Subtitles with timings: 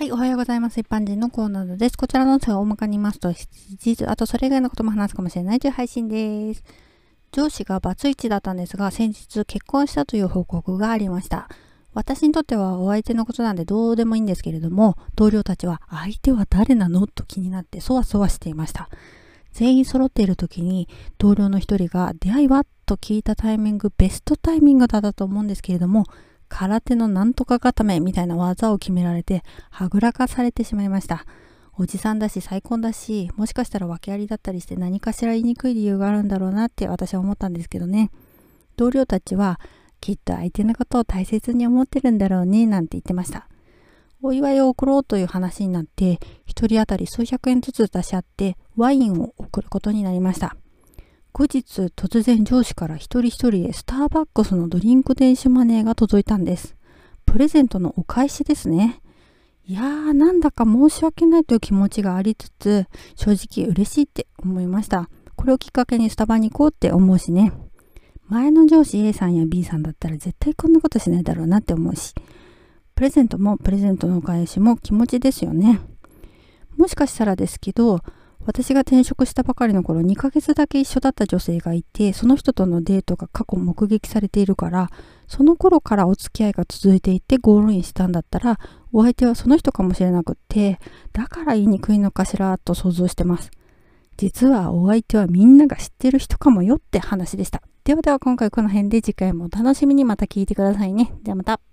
[0.00, 0.80] はい、おはようございます。
[0.80, 1.98] 一般人のコーナーです。
[1.98, 3.34] こちらの音声を大まかに言いますと、
[3.76, 6.64] 実、あとそれ以外のことも話すかもしれないという配信です。
[7.32, 11.50] 上司がバツイチだったんですが、先日結婚したという報告がありました。
[11.92, 17.06] 私にとってはお相手のことなんでどうでもいいんですけれども、同僚たちは相手は誰なの？
[17.06, 18.88] と気になってそわそわしていました。
[19.52, 20.88] 全員揃っている時に
[21.18, 22.64] 同僚の一人が出会いは？
[22.86, 26.06] と聞いたタイミング、ベストタイミングだったと思うんですけれども、
[26.50, 31.24] 空手のなんとか固めみたいな技を決められて、はぐらかされてしまいました。
[31.78, 38.10] おじさんだし再婚だし、もしかしたら訳ありだったりして何かしら言いにくい理由があるんだろうなって私は思ったんですけどね。
[38.76, 39.58] 同僚たちは、
[40.00, 43.48] きっと相手のことを大切に思ってるんだろうね、なんて言ってました。
[44.22, 50.56] お祝いを送ろうという話になって、一人当たり数百円ずつ出し合ってワインを送ることになりました。
[51.32, 56.76] 後日突然上司から一人一人へスターバックスのドリンク電子マネーが届いたんです。
[57.24, 59.00] プレゼントのお返しですね。
[59.64, 65.08] いやーなんだか申し訳ないという気持ちがありつつ正直嬉しいって思いました。
[65.36, 67.52] これをきっかけにスタバに行こうって思うしね。
[68.26, 72.14] 前の上司 A さんや B さんだったら絶対こんなことしないだろうなって思うし。
[72.94, 75.80] プレゼントもプレゼントのお返しも気持ちですよね。
[76.76, 78.00] もしかしたらですけど
[78.50, 84.90] 私が転職したばかりの頃2ヶ月だけ一緒だった女性がいてその人とのデートが過去目撃されているから
[85.28, 88.58] その頃からお付き合いが続いていてゴールインしたんだったら
[88.92, 90.80] お相手はその人かもしれなくって
[91.12, 93.52] だから言いにくいのかしらと想像してます。
[94.16, 97.62] 実はお相手はみんなが知ってる人かもよって話でした。
[97.84, 100.04] ではでは今回この辺で次回もお楽しみに。
[100.04, 101.14] また聞いてくださいね。
[101.22, 101.69] ではまた。